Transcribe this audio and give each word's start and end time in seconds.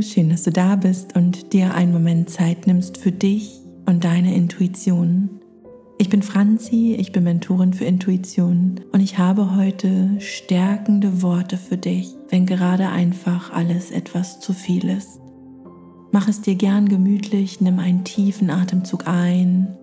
Schön, 0.00 0.30
dass 0.30 0.44
du 0.44 0.52
da 0.52 0.76
bist 0.76 1.16
und 1.16 1.52
dir 1.52 1.74
einen 1.74 1.92
Moment 1.92 2.30
Zeit 2.30 2.68
nimmst 2.68 2.98
für 2.98 3.10
dich 3.10 3.60
und 3.84 4.04
deine 4.04 4.32
Intuition. 4.32 5.28
Ich 5.98 6.08
bin 6.08 6.22
Franzi, 6.22 6.94
ich 6.96 7.10
bin 7.10 7.24
Mentorin 7.24 7.72
für 7.72 7.84
Intuition 7.84 8.80
und 8.92 9.00
ich 9.00 9.18
habe 9.18 9.56
heute 9.56 10.10
stärkende 10.20 11.20
Worte 11.22 11.56
für 11.56 11.76
dich, 11.76 12.14
wenn 12.28 12.46
gerade 12.46 12.90
einfach 12.90 13.52
alles 13.52 13.90
etwas 13.90 14.38
zu 14.38 14.52
viel 14.52 14.88
ist. 14.88 15.18
Mach 16.12 16.28
es 16.28 16.42
dir 16.42 16.54
gern 16.54 16.88
gemütlich, 16.88 17.60
nimm 17.60 17.80
einen 17.80 18.04
tiefen 18.04 18.50
Atemzug 18.50 19.08
ein 19.08 19.76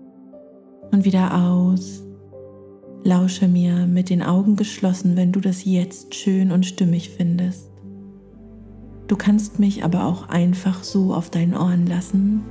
und 0.92 1.04
wieder 1.04 1.34
aus. 1.34 2.02
Lausche 3.04 3.48
mir 3.48 3.86
mit 3.86 4.08
den 4.08 4.22
Augen 4.22 4.56
geschlossen, 4.56 5.14
wenn 5.14 5.32
du 5.32 5.40
das 5.40 5.66
jetzt 5.66 6.14
schön 6.14 6.52
und 6.52 6.64
stimmig 6.64 7.10
findest. 7.10 7.75
Du 9.08 9.16
kannst 9.16 9.58
mich 9.58 9.84
aber 9.84 10.04
auch 10.04 10.28
einfach 10.28 10.82
so 10.82 11.14
auf 11.14 11.30
deinen 11.30 11.56
Ohren 11.56 11.86
lassen 11.86 12.42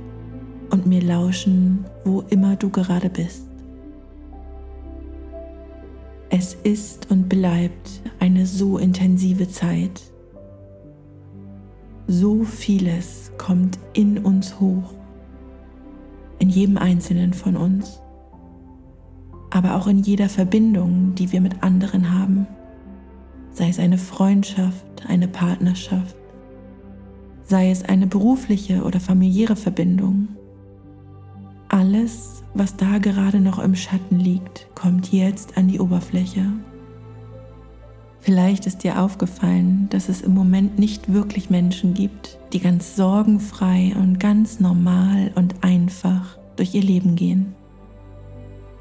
und 0.70 0.86
mir 0.86 1.02
lauschen, 1.02 1.84
wo 2.04 2.22
immer 2.30 2.56
du 2.56 2.70
gerade 2.70 3.10
bist. 3.10 3.46
Es 6.30 6.54
ist 6.54 7.10
und 7.10 7.28
bleibt 7.28 8.02
eine 8.18 8.46
so 8.46 8.78
intensive 8.78 9.48
Zeit. 9.48 10.02
So 12.08 12.44
vieles 12.44 13.32
kommt 13.36 13.78
in 13.92 14.18
uns 14.18 14.58
hoch, 14.58 14.94
in 16.38 16.48
jedem 16.48 16.78
einzelnen 16.78 17.32
von 17.32 17.56
uns, 17.56 18.00
aber 19.50 19.76
auch 19.76 19.86
in 19.86 19.98
jeder 19.98 20.28
Verbindung, 20.28 21.14
die 21.14 21.32
wir 21.32 21.40
mit 21.40 21.62
anderen 21.62 22.12
haben, 22.12 22.46
sei 23.52 23.68
es 23.68 23.78
eine 23.78 23.98
Freundschaft, 23.98 25.06
eine 25.08 25.28
Partnerschaft, 25.28 26.16
sei 27.46 27.70
es 27.70 27.84
eine 27.84 28.06
berufliche 28.06 28.82
oder 28.82 29.00
familiäre 29.00 29.56
Verbindung. 29.56 30.28
Alles, 31.68 32.42
was 32.54 32.76
da 32.76 32.98
gerade 32.98 33.40
noch 33.40 33.58
im 33.58 33.74
Schatten 33.74 34.18
liegt, 34.18 34.68
kommt 34.74 35.12
jetzt 35.12 35.56
an 35.56 35.68
die 35.68 35.80
Oberfläche. 35.80 36.44
Vielleicht 38.20 38.66
ist 38.66 38.82
dir 38.82 39.00
aufgefallen, 39.00 39.86
dass 39.90 40.08
es 40.08 40.20
im 40.20 40.34
Moment 40.34 40.78
nicht 40.78 41.12
wirklich 41.12 41.48
Menschen 41.48 41.94
gibt, 41.94 42.38
die 42.52 42.58
ganz 42.58 42.96
sorgenfrei 42.96 43.94
und 43.96 44.18
ganz 44.18 44.58
normal 44.58 45.30
und 45.36 45.62
einfach 45.62 46.36
durch 46.56 46.74
ihr 46.74 46.82
Leben 46.82 47.14
gehen. 47.14 47.54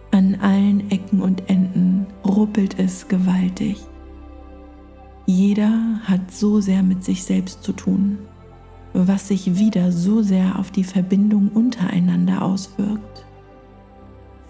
An 0.09 0.35
allen 0.41 0.89
Ecken 0.89 1.21
und 1.21 1.47
Enden 1.49 2.07
ruppelt 2.25 2.79
es 2.79 3.07
gewaltig. 3.07 3.77
Jeder 5.27 5.99
hat 6.03 6.31
so 6.31 6.61
sehr 6.61 6.81
mit 6.81 7.03
sich 7.03 7.23
selbst 7.23 7.63
zu 7.63 7.73
tun 7.73 8.17
was 8.95 9.27
sich 9.27 9.57
wieder 9.57 9.91
so 9.91 10.21
sehr 10.21 10.57
auf 10.57 10.71
die 10.71 10.83
Verbindung 10.83 11.49
untereinander 11.49 12.41
auswirkt. 12.41 13.25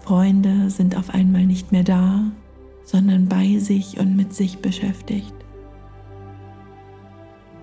Freunde 0.00 0.70
sind 0.70 0.96
auf 0.96 1.10
einmal 1.10 1.46
nicht 1.46 1.72
mehr 1.72 1.82
da, 1.82 2.22
sondern 2.84 3.26
bei 3.28 3.58
sich 3.58 3.98
und 3.98 4.16
mit 4.16 4.34
sich 4.34 4.58
beschäftigt. 4.58 5.34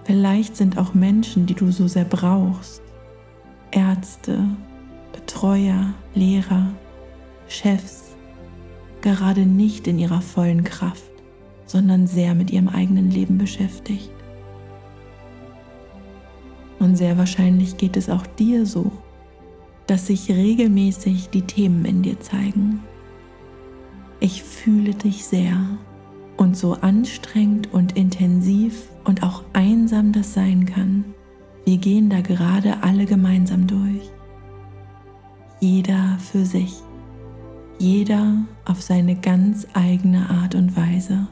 Vielleicht 0.04 0.58
sind 0.58 0.78
auch 0.78 0.94
Menschen, 0.94 1.46
die 1.46 1.54
du 1.54 1.72
so 1.72 1.88
sehr 1.88 2.04
brauchst, 2.04 2.82
Ärzte, 3.72 4.38
Betreuer, 5.14 5.94
Lehrer, 6.14 6.68
Chefs, 7.48 8.16
gerade 9.02 9.46
nicht 9.46 9.88
in 9.88 9.98
ihrer 9.98 10.22
vollen 10.22 10.66
Kraft, 10.66 11.12
sondern 11.66 12.08
sehr 12.08 12.36
mit 12.36 12.52
ihrem 12.52 12.68
eigenen 12.68 13.10
Leben 13.10 13.38
beschäftigt. 13.38 14.12
Und 16.84 16.98
sehr 16.98 17.18
wahrscheinlich 17.18 17.78
geht 17.78 17.96
es 17.96 18.10
auch 18.10 18.28
dir 18.28 18.66
so, 18.66 18.92
dass 19.88 20.08
sich 20.08 20.30
regelmäßig 20.30 21.30
die 21.30 21.44
Themen 21.44 21.86
in 21.86 22.02
dir 22.02 22.20
zeigen. 22.20 22.84
Ich 24.20 24.44
fühle 24.44 24.94
dich 24.94 25.24
sehr 25.24 25.56
und 26.36 26.58
so 26.58 26.74
anstrengend 26.74 27.74
und 27.74 27.96
intensiv 27.96 28.90
und 29.06 29.24
auch 29.24 29.44
einsam 29.54 30.12
das 30.12 30.34
sein 30.34 30.66
kann. 30.66 31.06
Wir 31.64 31.78
gehen 31.78 32.10
da 32.10 32.20
gerade 32.20 32.84
alle 32.84 33.06
gemeinsam 33.06 33.66
durch. 33.66 34.12
Jeder 35.62 36.18
für 36.20 36.44
sich. 36.44 36.82
Jeder 37.80 38.44
auf 38.66 38.82
seine 38.82 39.16
ganz 39.16 39.66
eigene 39.74 40.30
Art 40.30 40.54
und 40.54 40.76
Weise. 40.76 41.30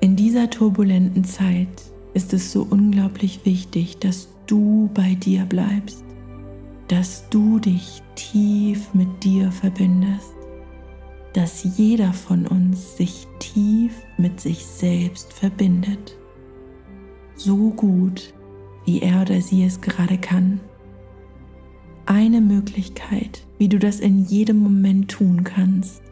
In 0.00 0.16
dieser 0.16 0.50
turbulenten 0.50 1.22
Zeit 1.22 1.87
ist 2.14 2.32
es 2.32 2.52
so 2.52 2.66
unglaublich 2.68 3.40
wichtig, 3.44 3.98
dass 3.98 4.28
du 4.46 4.90
bei 4.94 5.14
dir 5.14 5.44
bleibst, 5.44 6.04
dass 6.88 7.28
du 7.28 7.58
dich 7.58 8.02
tief 8.14 8.92
mit 8.94 9.22
dir 9.22 9.52
verbindest, 9.52 10.34
dass 11.34 11.76
jeder 11.76 12.12
von 12.12 12.46
uns 12.46 12.96
sich 12.96 13.26
tief 13.38 13.92
mit 14.16 14.40
sich 14.40 14.64
selbst 14.64 15.32
verbindet, 15.32 16.16
so 17.36 17.70
gut, 17.70 18.34
wie 18.84 19.00
er 19.00 19.22
oder 19.22 19.40
sie 19.40 19.64
es 19.64 19.80
gerade 19.80 20.18
kann. 20.18 20.60
Eine 22.06 22.40
Möglichkeit, 22.40 23.44
wie 23.58 23.68
du 23.68 23.78
das 23.78 24.00
in 24.00 24.24
jedem 24.24 24.58
Moment 24.58 25.10
tun 25.10 25.44
kannst, 25.44 26.02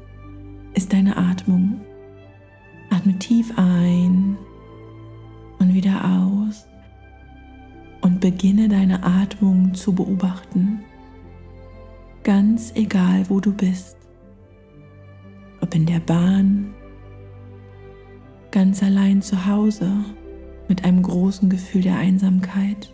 beginne 8.26 8.68
deine 8.68 9.04
Atmung 9.04 9.72
zu 9.74 9.92
beobachten. 9.92 10.80
Ganz 12.24 12.72
egal, 12.74 13.24
wo 13.28 13.38
du 13.38 13.52
bist. 13.52 13.96
Ob 15.60 15.72
in 15.76 15.86
der 15.86 16.00
Bahn, 16.00 16.74
ganz 18.50 18.82
allein 18.82 19.22
zu 19.22 19.46
Hause 19.46 19.92
mit 20.66 20.84
einem 20.84 21.04
großen 21.04 21.48
Gefühl 21.48 21.82
der 21.82 21.98
Einsamkeit, 21.98 22.92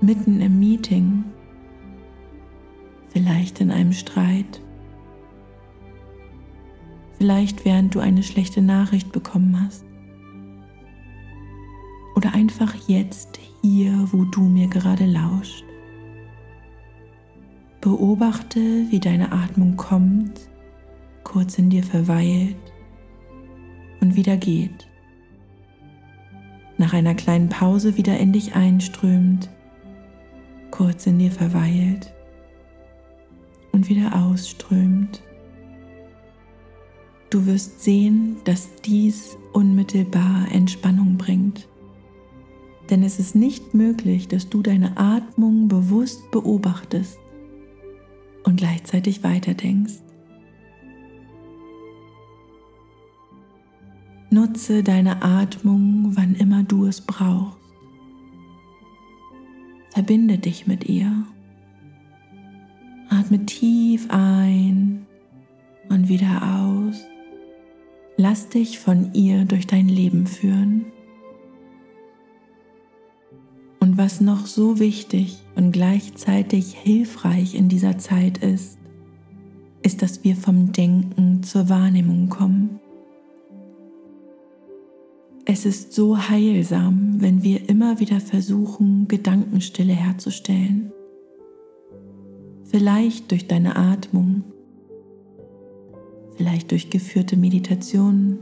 mitten 0.00 0.40
im 0.40 0.60
Meeting, 0.60 1.24
vielleicht 3.08 3.60
in 3.60 3.72
einem 3.72 3.94
Streit, 3.94 4.60
vielleicht 7.18 7.64
während 7.64 7.96
du 7.96 7.98
eine 7.98 8.22
schlechte 8.22 8.62
Nachricht 8.62 9.10
bekommen 9.10 9.60
hast 9.60 9.84
oder 12.14 12.34
einfach 12.34 12.74
jetzt 12.86 13.38
hier, 13.62 14.08
wo 14.12 14.24
du 14.24 14.42
mir 14.42 14.68
gerade 14.68 15.06
lauscht. 15.06 15.64
Beobachte, 17.80 18.60
wie 18.90 19.00
deine 19.00 19.32
Atmung 19.32 19.76
kommt, 19.76 20.40
kurz 21.22 21.58
in 21.58 21.70
dir 21.70 21.82
verweilt 21.82 22.56
und 24.00 24.16
wieder 24.16 24.36
geht. 24.36 24.88
Nach 26.78 26.92
einer 26.92 27.14
kleinen 27.14 27.48
Pause 27.48 27.96
wieder 27.96 28.18
in 28.18 28.32
dich 28.32 28.54
einströmt, 28.54 29.50
kurz 30.70 31.06
in 31.06 31.18
dir 31.18 31.30
verweilt 31.30 32.12
und 33.72 33.88
wieder 33.88 34.14
ausströmt. 34.14 35.22
Du 37.30 37.46
wirst 37.46 37.82
sehen, 37.82 38.36
dass 38.44 38.74
dies 38.84 39.36
unmittelbar 39.52 40.46
Entspannung 40.52 41.16
bringt. 41.16 41.68
Denn 42.90 43.02
es 43.02 43.18
ist 43.18 43.34
nicht 43.34 43.74
möglich, 43.74 44.28
dass 44.28 44.48
du 44.50 44.62
deine 44.62 44.96
Atmung 44.96 45.68
bewusst 45.68 46.30
beobachtest 46.30 47.18
und 48.44 48.56
gleichzeitig 48.56 49.22
weiterdenkst. 49.24 50.00
Nutze 54.30 54.82
deine 54.82 55.22
Atmung, 55.22 56.10
wann 56.16 56.34
immer 56.34 56.62
du 56.62 56.86
es 56.86 57.00
brauchst. 57.00 57.58
Verbinde 59.90 60.38
dich 60.38 60.66
mit 60.66 60.88
ihr. 60.88 61.24
Atme 63.08 63.46
tief 63.46 64.08
ein 64.10 65.06
und 65.88 66.08
wieder 66.08 66.42
aus. 66.42 67.04
Lass 68.16 68.48
dich 68.48 68.80
von 68.80 69.14
ihr 69.14 69.44
durch 69.44 69.68
dein 69.68 69.88
Leben 69.88 70.26
führen. 70.26 70.86
Und 73.94 73.98
was 73.98 74.20
noch 74.20 74.46
so 74.46 74.80
wichtig 74.80 75.36
und 75.54 75.70
gleichzeitig 75.70 76.74
hilfreich 76.74 77.54
in 77.54 77.68
dieser 77.68 77.96
Zeit 77.96 78.38
ist, 78.38 78.76
ist, 79.82 80.02
dass 80.02 80.24
wir 80.24 80.34
vom 80.34 80.72
Denken 80.72 81.44
zur 81.44 81.68
Wahrnehmung 81.68 82.28
kommen. 82.28 82.80
Es 85.44 85.64
ist 85.64 85.92
so 85.92 86.18
heilsam, 86.18 87.20
wenn 87.20 87.44
wir 87.44 87.68
immer 87.68 88.00
wieder 88.00 88.18
versuchen, 88.18 89.06
Gedankenstille 89.06 89.92
herzustellen. 89.92 90.90
Vielleicht 92.64 93.30
durch 93.30 93.46
deine 93.46 93.76
Atmung, 93.76 94.42
vielleicht 96.34 96.72
durch 96.72 96.90
geführte 96.90 97.36
Meditationen, 97.36 98.40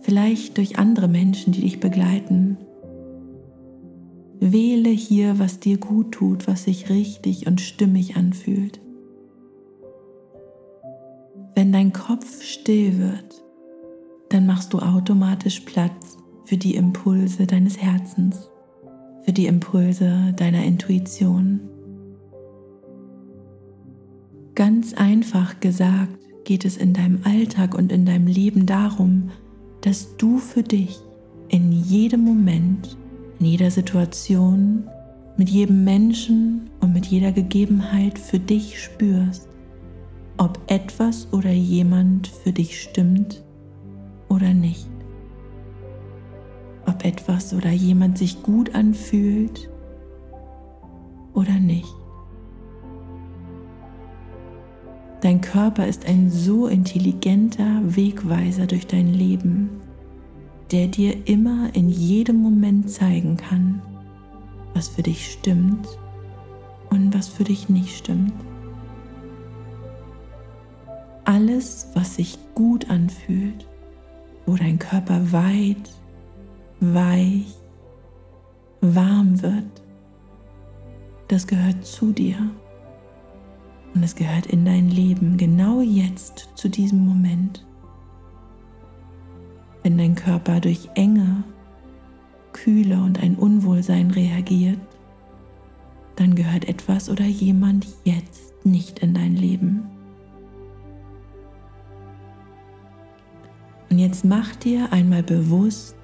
vielleicht 0.00 0.56
durch 0.56 0.78
andere 0.78 1.08
Menschen, 1.08 1.52
die 1.52 1.60
dich 1.60 1.80
begleiten. 1.80 2.56
Wähle 4.40 4.90
hier, 4.90 5.38
was 5.38 5.60
dir 5.60 5.78
gut 5.78 6.12
tut, 6.12 6.46
was 6.46 6.64
sich 6.64 6.90
richtig 6.90 7.46
und 7.46 7.60
stimmig 7.60 8.16
anfühlt. 8.16 8.80
Wenn 11.54 11.72
dein 11.72 11.92
Kopf 11.92 12.42
still 12.42 12.98
wird, 12.98 13.42
dann 14.28 14.46
machst 14.46 14.72
du 14.72 14.78
automatisch 14.78 15.60
Platz 15.60 16.18
für 16.44 16.56
die 16.56 16.76
Impulse 16.76 17.46
deines 17.46 17.78
Herzens, 17.78 18.50
für 19.22 19.32
die 19.32 19.46
Impulse 19.46 20.34
deiner 20.36 20.64
Intuition. 20.64 21.60
Ganz 24.54 24.94
einfach 24.94 25.60
gesagt 25.60 26.18
geht 26.44 26.64
es 26.64 26.76
in 26.76 26.92
deinem 26.92 27.20
Alltag 27.24 27.74
und 27.74 27.92
in 27.92 28.06
deinem 28.06 28.26
Leben 28.26 28.66
darum, 28.66 29.30
dass 29.82 30.16
du 30.16 30.38
für 30.38 30.62
dich 30.62 30.98
in 31.48 31.72
jedem 31.72 32.22
Moment, 32.22 32.97
in 33.38 33.46
jeder 33.46 33.70
Situation, 33.70 34.88
mit 35.36 35.48
jedem 35.48 35.84
Menschen 35.84 36.70
und 36.80 36.92
mit 36.92 37.06
jeder 37.06 37.32
Gegebenheit 37.32 38.18
für 38.18 38.40
dich 38.40 38.82
spürst, 38.82 39.48
ob 40.36 40.58
etwas 40.66 41.32
oder 41.32 41.50
jemand 41.50 42.26
für 42.28 42.52
dich 42.52 42.80
stimmt 42.80 43.44
oder 44.28 44.52
nicht. 44.52 44.88
Ob 46.86 47.04
etwas 47.04 47.54
oder 47.54 47.70
jemand 47.70 48.18
sich 48.18 48.42
gut 48.42 48.74
anfühlt 48.74 49.70
oder 51.34 51.58
nicht. 51.60 51.94
Dein 55.20 55.40
Körper 55.40 55.86
ist 55.86 56.06
ein 56.06 56.30
so 56.30 56.68
intelligenter 56.68 57.82
Wegweiser 57.84 58.66
durch 58.66 58.86
dein 58.86 59.12
Leben, 59.12 59.70
der 60.70 60.86
dir 60.86 61.26
immer 61.26 61.74
in 61.74 61.88
jedem 61.88 62.42
Moment 62.42 62.90
zeigen 62.90 63.36
kann, 63.36 63.80
was 64.74 64.88
für 64.88 65.02
dich 65.02 65.32
stimmt 65.32 65.88
und 66.90 67.14
was 67.14 67.28
für 67.28 67.44
dich 67.44 67.68
nicht 67.68 67.96
stimmt. 67.96 68.32
Alles, 71.24 71.88
was 71.94 72.16
sich 72.16 72.38
gut 72.54 72.90
anfühlt, 72.90 73.66
wo 74.46 74.56
dein 74.56 74.78
Körper 74.78 75.32
weit, 75.32 75.90
weich, 76.80 77.54
warm 78.80 79.42
wird, 79.42 79.82
das 81.28 81.46
gehört 81.46 81.84
zu 81.84 82.12
dir. 82.12 82.36
Und 83.94 84.02
es 84.02 84.14
gehört 84.14 84.46
in 84.46 84.64
dein 84.64 84.88
Leben 84.88 85.36
genau 85.36 85.80
jetzt 85.80 86.48
zu 86.54 86.68
diesem 86.68 87.06
Moment. 87.06 87.66
Wenn 89.88 89.96
dein 89.96 90.14
Körper 90.16 90.60
durch 90.60 90.90
Enge, 90.96 91.44
Kühle 92.52 93.00
und 93.00 93.22
ein 93.22 93.36
Unwohlsein 93.36 94.10
reagiert, 94.10 94.78
dann 96.16 96.34
gehört 96.34 96.68
etwas 96.68 97.08
oder 97.08 97.24
jemand 97.24 97.86
jetzt 98.04 98.52
nicht 98.66 98.98
in 98.98 99.14
dein 99.14 99.34
Leben. 99.34 99.84
Und 103.88 103.98
jetzt 103.98 104.26
mach 104.26 104.54
dir 104.56 104.92
einmal 104.92 105.22
bewusst, 105.22 105.96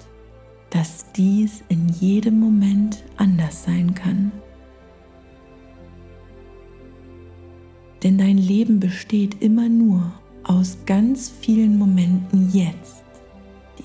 dass 0.71 1.11
dies 1.11 1.63
in 1.69 1.87
jedem 1.89 2.39
Moment 2.39 3.03
anders 3.17 3.65
sein 3.65 3.93
kann. 3.93 4.31
Denn 8.01 8.17
dein 8.17 8.39
Leben 8.39 8.79
besteht 8.79 9.43
immer 9.43 9.69
nur 9.69 10.11
aus 10.43 10.75
ganz 10.87 11.29
vielen 11.29 11.77
Momenten 11.77 12.49
jetzt, 12.51 13.04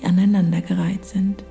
die 0.01 0.05
aneinandergereiht 0.05 1.05
sind. 1.05 1.43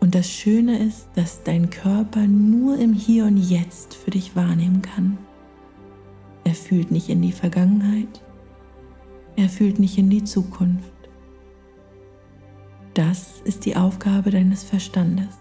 Und 0.00 0.14
das 0.14 0.28
Schöne 0.28 0.78
ist, 0.78 1.08
dass 1.14 1.44
dein 1.44 1.70
Körper 1.70 2.26
nur 2.26 2.78
im 2.78 2.92
Hier 2.92 3.24
und 3.24 3.36
Jetzt 3.36 3.94
für 3.94 4.10
dich 4.10 4.34
wahrnehmen 4.34 4.82
kann. 4.82 5.16
Er 6.44 6.54
fühlt 6.54 6.90
nicht 6.90 7.08
in 7.08 7.22
die 7.22 7.32
Vergangenheit, 7.32 8.20
er 9.36 9.48
fühlt 9.48 9.78
nicht 9.78 9.96
in 9.96 10.10
die 10.10 10.24
Zukunft. 10.24 10.90
Das 12.94 13.40
ist 13.44 13.64
die 13.64 13.76
Aufgabe 13.76 14.30
deines 14.30 14.64
Verstandes. 14.64 15.38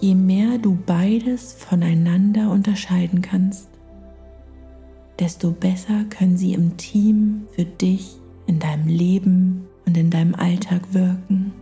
Je 0.00 0.14
mehr 0.14 0.58
du 0.58 0.78
beides 0.86 1.52
voneinander 1.52 2.50
unterscheiden 2.50 3.22
kannst, 3.22 3.68
desto 5.18 5.50
besser 5.50 6.04
können 6.10 6.36
sie 6.36 6.54
im 6.54 6.76
Team 6.76 7.46
für 7.54 7.64
dich 7.64 8.18
in 8.46 8.58
deinem 8.58 8.88
Leben 8.88 9.66
und 9.86 9.96
in 9.96 10.10
deinem 10.10 10.34
Alltag 10.34 10.92
wirken. 10.92 11.52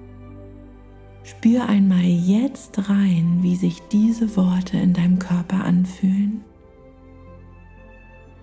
Spür 1.25 1.69
einmal 1.69 2.05
jetzt 2.05 2.89
rein, 2.89 3.39
wie 3.43 3.57
sich 3.57 3.81
diese 3.93 4.37
Worte 4.37 4.77
in 4.77 4.93
deinem 4.93 5.19
Körper 5.19 5.65
anfühlen, 5.65 6.41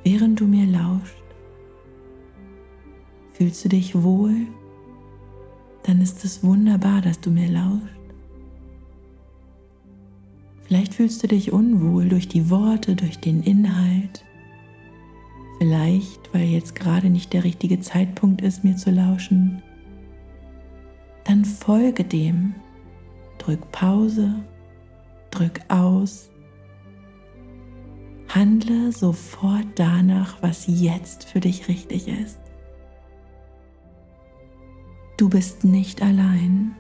während 0.04 0.40
du 0.40 0.48
mir 0.48 0.66
lauscht. 0.66 1.16
Fühlst 3.34 3.66
du 3.66 3.70
dich 3.70 4.02
wohl? 4.02 4.36
Dann 5.84 6.02
ist 6.02 6.24
es 6.24 6.44
wunderbar, 6.44 7.02
dass 7.02 7.20
du 7.20 7.32
mir 7.32 7.50
lauscht. 7.50 8.00
Vielleicht 10.64 10.94
fühlst 10.94 11.24
du 11.24 11.28
dich 11.28 11.52
unwohl 11.52 12.10
durch 12.10 12.28
die 12.28 12.50
Worte, 12.50 12.96
durch 12.96 13.20
den 13.20 13.42
Inhalt. 13.42 14.24
Vielleicht, 15.60 16.34
weil 16.34 16.46
jetzt 16.46 16.74
gerade 16.74 17.10
nicht 17.10 17.34
der 17.34 17.44
richtige 17.44 17.82
Zeitpunkt 17.82 18.42
ist, 18.42 18.64
mir 18.64 18.78
zu 18.78 18.92
lauschen. 18.92 19.62
Dann 21.26 21.44
folge 21.44 22.06
dem. 22.06 22.56
Drück 23.38 23.70
Pause, 23.72 24.36
drück 25.32 25.60
aus. 25.68 26.30
Handle 28.30 28.92
sofort 28.92 29.68
danach, 29.76 30.42
was 30.42 30.66
jetzt 30.68 31.26
für 31.26 31.40
dich 31.40 31.68
richtig 31.68 32.08
ist. 32.08 32.40
Du 35.18 35.30
bist 35.30 35.66
nicht 35.66 36.02
allein. 36.02 36.76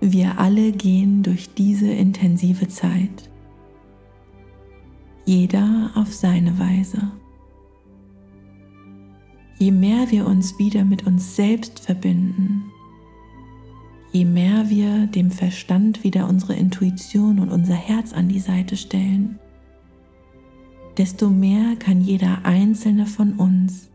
Wir 0.00 0.38
alle 0.38 0.70
gehen 0.70 1.24
durch 1.24 1.54
diese 1.54 1.90
intensive 1.90 2.68
Zeit, 2.68 3.30
jeder 5.24 5.90
auf 5.96 6.14
seine 6.14 6.56
Weise. 6.58 7.10
Je 9.58 9.72
mehr 9.72 10.10
wir 10.10 10.26
uns 10.26 10.56
wieder 10.58 10.84
mit 10.84 11.04
uns 11.06 11.34
selbst 11.34 11.80
verbinden, 11.80 12.70
je 14.12 14.24
mehr 14.24 14.70
wir 14.70 15.08
dem 15.08 15.32
Verstand 15.32 16.04
wieder 16.04 16.28
unsere 16.28 16.54
Intuition 16.54 17.40
und 17.40 17.50
unser 17.50 17.74
Herz 17.74 18.12
an 18.12 18.28
die 18.28 18.38
Seite 18.38 18.76
stellen, 18.76 19.40
desto 20.96 21.28
mehr 21.28 21.74
kann 21.76 22.00
jeder 22.00 22.44
einzelne 22.44 23.06
von 23.06 23.32
uns 23.32 23.90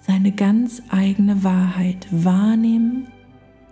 seine 0.00 0.30
ganz 0.32 0.82
eigene 0.88 1.42
Wahrheit 1.42 2.06
wahrnehmen 2.10 3.08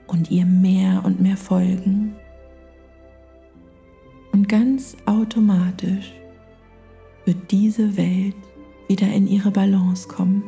und 0.08 0.32
ihr 0.32 0.46
mehr 0.46 1.04
und 1.04 1.20
mehr 1.20 1.36
folgen. 1.36 2.14
Und 4.32 4.48
ganz 4.48 4.96
automatisch 5.06 6.12
wird 7.24 7.50
diese 7.52 7.96
Welt 7.96 8.34
wieder 8.88 9.12
in 9.12 9.28
ihre 9.28 9.50
Balance 9.50 10.08
kommen, 10.08 10.42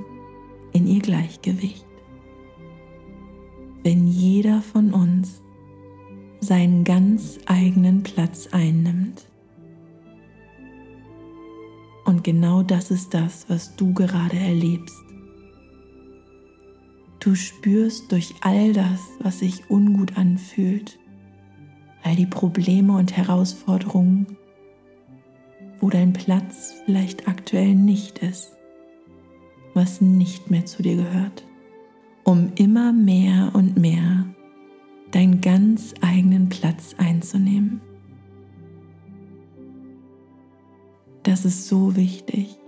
in 0.73 0.87
ihr 0.87 1.01
Gleichgewicht. 1.01 1.87
Wenn 3.83 4.07
jeder 4.07 4.63
von 4.63 4.93
uns 4.93 5.43
seinen 6.43 6.83
ganz 6.83 7.39
eigenen 7.47 8.03
Platz 8.03 8.49
einnimmt. 8.51 9.27
Und 12.05 12.25
genau 12.25 12.63
das 12.63 12.91
ist 12.91 13.15
das, 13.15 13.49
was 13.49 13.77
du 13.77 13.95
gerade 13.95 14.37
erlebst. 14.37 14.97
Du 17.21 17.37
spürst 17.37 18.11
durch 18.11 18.35
all 18.41 18.73
das, 18.73 19.01
was 19.21 19.39
sich 19.39 19.71
ungut 19.71 20.17
anfühlt, 20.17 20.99
all 22.03 22.17
die 22.17 22.27
Probleme 22.27 22.97
und 22.97 23.17
Herausforderungen, 23.17 24.37
wo 25.81 25.91
dein 25.91 26.13
Platz 26.13 26.75
vielleicht 26.85 27.29
aktuell 27.29 27.77
nicht 27.77 28.19
ist, 28.19 28.57
was 29.75 30.01
nicht 30.01 30.51
mehr 30.51 30.67
zu 30.67 30.83
dir 30.83 30.97
gehört, 30.97 31.45
um 32.25 32.53
immer 32.57 32.93
mehr 32.93 33.51
und 33.55 33.77
mehr 33.77 34.27
deinen 35.11 35.41
ganz 35.41 35.95
eigenen 36.01 36.49
Platz 36.49 36.95
einzunehmen. 36.99 37.81
Das 41.23 41.45
ist 41.45 41.69
so 41.69 41.95
wichtig. 41.97 42.59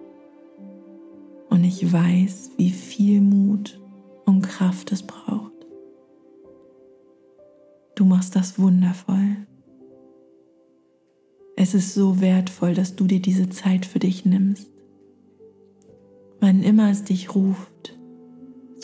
Und 1.51 1.65
ich 1.65 1.93
weiß, 1.93 2.53
wie 2.57 2.71
viel 2.71 3.21
Mut 3.21 3.81
und 4.25 4.43
Kraft 4.43 4.93
es 4.93 5.03
braucht. 5.03 5.53
Du 7.95 8.05
machst 8.05 8.35
das 8.37 8.59
wundervoll. 8.59 9.37
Es 11.57 11.75
ist 11.75 11.95
so 11.95 12.21
wertvoll, 12.21 12.75
dass 12.75 12.97
du 12.97 13.07
dir 13.07 13.21
diese 13.21 13.49
Zeit 13.49 13.87
für 13.87 14.01
dich 14.01 14.25
nimmst. 14.25 14.74
Immer 16.65 16.91
es 16.91 17.05
dich 17.05 17.35
ruft, 17.35 17.95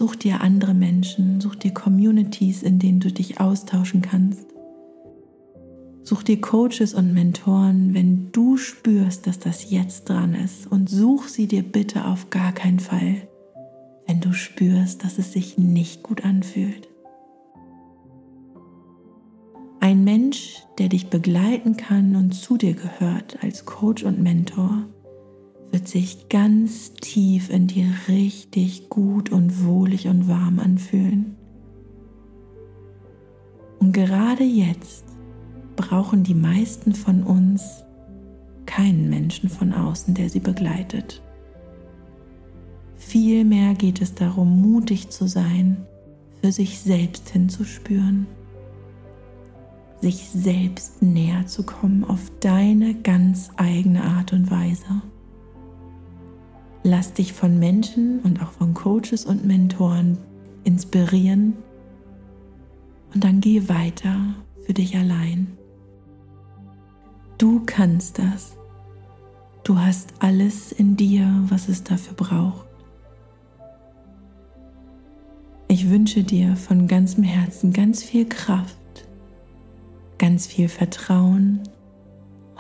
Such 0.01 0.17
dir 0.17 0.41
andere 0.41 0.73
Menschen, 0.73 1.43
such 1.43 1.57
dir 1.57 1.75
Communities, 1.75 2.63
in 2.63 2.79
denen 2.79 3.01
du 3.01 3.13
dich 3.13 3.39
austauschen 3.39 4.01
kannst. 4.01 4.47
Such 6.03 6.23
dir 6.23 6.41
Coaches 6.41 6.95
und 6.95 7.13
Mentoren, 7.13 7.93
wenn 7.93 8.33
du 8.33 8.57
spürst, 8.57 9.27
dass 9.27 9.41
das 9.41 9.71
jetzt 9.71 10.09
dran 10.09 10.35
ist. 10.35 10.67
Und 10.67 10.89
such 10.89 11.29
sie 11.29 11.47
dir 11.47 11.63
bitte 11.63 12.07
auf 12.07 12.31
gar 12.31 12.53
keinen 12.53 12.81
Fall, 12.81 13.29
wenn 14.07 14.23
du 14.23 14.33
spürst, 14.33 15.05
dass 15.05 15.19
es 15.19 15.35
sich 15.35 15.59
nicht 15.59 16.03
gut 16.03 16.25
anfühlt. 16.25 16.89
Ein 19.81 20.03
Mensch, 20.03 20.63
der 20.79 20.89
dich 20.89 21.11
begleiten 21.11 21.77
kann 21.77 22.17
und 22.17 22.33
zu 22.33 22.57
dir 22.57 22.73
gehört 22.73 23.43
als 23.43 23.67
Coach 23.67 24.03
und 24.05 24.19
Mentor, 24.19 24.87
wird 25.71 25.89
sich 25.89 26.29
ganz 26.29 26.95
tief 26.95 27.51
in 27.51 27.67
dir 27.67 27.93
richtig 28.09 28.89
gut 28.89 29.31
und 29.31 29.65
wohlig 29.65 30.09
und 30.09 30.29
warm 30.29 30.59
anfühlen. 30.59 31.37
Und 33.79 33.93
gerade 33.93 34.45
jetzt 34.45 35.05
brauchen 35.77 36.23
die 36.23 36.35
meisten 36.35 36.95
von 36.95 37.23
uns 37.23 37.85
keinen 38.67 39.09
Menschen 39.09 39.49
von 39.49 39.73
außen, 39.73 40.15
der 40.15 40.29
sie 40.29 40.41
begleitet. 40.41 41.23
Vielmehr 42.97 43.75
geht 43.75 44.03
es 44.03 44.15
darum, 44.15 44.61
mutig 44.61 45.09
zu 45.09 45.27
sein, 45.27 45.79
für 46.41 46.53
sich 46.53 46.79
selbst 46.81 47.31
hinzuspüren, 47.31 48.27
sich 50.01 50.29
selbst 50.29 51.03
näher 51.03 51.47
zu 51.47 51.65
kommen 51.65 52.05
auf 52.05 52.31
deine 52.41 52.95
ganz 52.95 53.51
eigene 53.57 54.05
Art 54.05 54.33
und 54.33 54.51
Weise. 54.51 55.03
Lass 56.83 57.13
dich 57.13 57.33
von 57.33 57.59
Menschen 57.59 58.21
und 58.21 58.43
auch 58.43 58.53
von 58.53 58.73
Coaches 58.75 59.27
und 59.27 59.45
Mentoren 59.45 60.19
inspirieren 60.65 61.55
und 63.15 63.25
dann 63.25 63.41
geh 63.41 63.69
weiter 63.69 64.35
für 64.65 64.73
dich 64.73 64.97
allein. 64.97 65.59
Du 67.39 67.63
kannst 67.67 68.19
das. 68.19 68.57
Du 69.65 69.79
hast 69.79 70.15
alles 70.21 70.73
in 70.73 70.97
dir, 70.97 71.27
was 71.49 71.69
es 71.69 71.85
dafür 71.85 72.15
braucht. 72.15 72.67
Ich 75.69 75.89
wünsche 75.89 76.25
dir 76.25 76.57
von 76.57 76.89
ganzem 76.89 77.25
Herzen 77.25 77.73
ganz 77.73 78.03
viel 78.03 78.29
Kraft, 78.29 78.77
ganz 80.19 80.47
viel 80.47 80.69
Vertrauen 80.69 81.61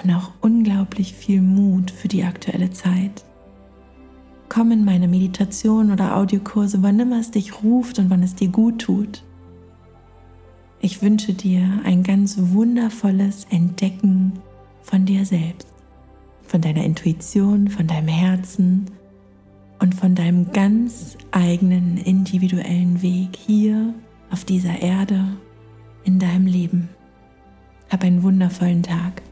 und 0.03 0.11
auch 0.15 0.31
unglaublich 0.41 1.15
viel 1.15 1.43
Mut 1.43 1.91
für 1.91 2.09
die 2.09 2.23
aktuelle 2.23 2.71
Zeit. 2.71 3.25
Komm 4.50 4.73
in 4.73 4.85
meine 4.85 5.07
Meditation 5.07 5.92
oder 5.92 6.16
Audiokurse, 6.16 6.83
wann 6.83 6.99
immer 6.99 7.21
es 7.21 7.30
dich 7.30 7.62
ruft 7.62 8.00
und 8.00 8.11
wann 8.11 8.25
es 8.25 8.35
dir 8.35 8.49
gut 8.49 8.80
tut. 8.80 9.23
Ich 10.80 11.02
wünsche 11.02 11.35
dir 11.35 11.62
ein 11.85 12.02
ganz 12.02 12.37
wundervolles 12.37 13.47
Entdecken 13.50 14.33
von 14.83 15.04
dir 15.07 15.25
selbst, 15.25 15.69
von 16.42 16.61
deiner 16.61 16.83
Intuition, 16.85 17.69
von 17.69 17.87
deinem 17.87 18.09
Herzen 18.09 18.87
und 19.78 19.95
von 19.95 20.16
deinem 20.16 20.50
ganz 20.50 21.16
eigenen 21.30 21.97
individuellen 21.97 23.02
Weg 23.02 23.37
hier 23.37 23.95
auf 24.33 24.45
dieser 24.45 24.83
Erde 24.83 25.37
in 26.02 26.19
deinem 26.19 26.47
Leben. 26.47 26.88
Hab 27.88 28.02
einen 28.02 28.25
wundervollen 28.25 28.83
Tag. 28.83 29.23